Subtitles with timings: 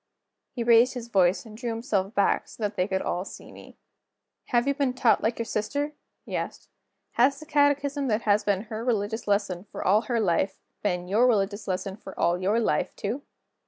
[0.49, 3.77] He raised his voice, and drew himself back so that they could all see me.
[4.45, 5.91] "Have you been taught like your sister?"
[6.25, 6.69] he asked.
[7.11, 11.27] "Has the catechism that has been her religious lesson, for all her life, been your
[11.27, 13.21] religious lesson, for all your life, too?"